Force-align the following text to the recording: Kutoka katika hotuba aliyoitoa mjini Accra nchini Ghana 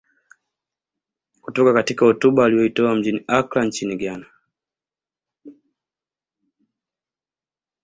Kutoka 1.41 1.73
katika 1.73 2.05
hotuba 2.05 2.45
aliyoitoa 2.45 2.95
mjini 2.95 3.23
Accra 3.27 3.65
nchini 3.65 3.95
Ghana 3.95 4.25